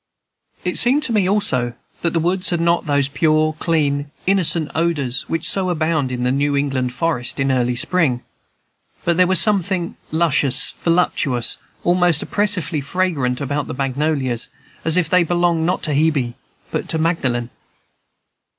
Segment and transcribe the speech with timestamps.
[0.63, 5.29] It seemed to me also that the woods had not those pure, clean, innocent odors
[5.29, 8.23] which so abound in the New England forest in early spring;
[9.05, 14.49] but there was something luscious, voluptuous, almost oppressively fragrant about the magnolias,
[14.83, 16.33] as if they belonged not to Hebe,
[16.71, 17.51] but to Magdalen.